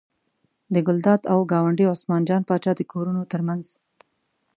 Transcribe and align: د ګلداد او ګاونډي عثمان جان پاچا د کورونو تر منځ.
د 0.73 0.75
ګلداد 0.87 1.21
او 1.31 1.39
ګاونډي 1.51 1.85
عثمان 1.93 2.21
جان 2.29 2.41
پاچا 2.49 2.71
د 2.75 2.81
کورونو 2.91 3.21
تر 3.31 3.41
منځ. 3.47 3.65